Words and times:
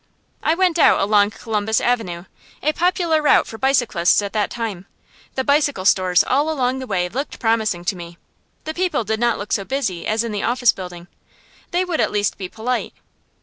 I 0.41 0.55
went 0.55 0.79
out 0.79 0.99
along 0.99 1.29
Columbus 1.29 1.79
Avenue, 1.79 2.25
a 2.63 2.73
popular 2.73 3.21
route 3.21 3.45
for 3.45 3.59
bicyclists 3.59 4.19
at 4.23 4.33
that 4.33 4.49
time. 4.49 4.87
The 5.35 5.43
bicycle 5.43 5.85
stores 5.85 6.23
all 6.23 6.49
along 6.49 6.79
the 6.79 6.87
way 6.87 7.07
looked 7.07 7.37
promising 7.39 7.85
to 7.85 7.95
me. 7.95 8.17
The 8.63 8.73
people 8.73 9.03
did 9.03 9.19
not 9.19 9.37
look 9.37 9.51
so 9.51 9.63
busy 9.63 10.07
as 10.07 10.23
in 10.23 10.31
the 10.31 10.41
office 10.41 10.71
building: 10.71 11.07
they 11.69 11.85
would 11.85 12.01
at 12.01 12.09
least 12.11 12.39
be 12.39 12.49
polite. 12.49 12.95